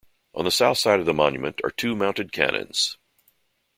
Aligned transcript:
On 0.33 0.43
the 0.45 0.49
south 0.49 0.79
side 0.79 0.99
of 0.99 1.05
the 1.05 1.13
monument 1.13 1.61
are 1.63 1.69
two 1.69 1.95
mounted 1.95 2.31
cannons. 2.31 2.97